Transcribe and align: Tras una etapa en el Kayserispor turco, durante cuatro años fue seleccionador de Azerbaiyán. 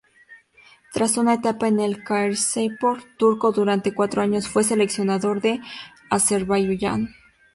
Tras 0.93 1.15
una 1.17 1.35
etapa 1.35 1.67
en 1.67 1.79
el 1.79 2.03
Kayserispor 2.03 3.03
turco, 3.19 3.51
durante 3.51 3.93
cuatro 3.93 4.23
años 4.23 4.47
fue 4.47 4.63
seleccionador 4.63 5.41
de 5.41 5.59
Azerbaiyán. 6.09 7.09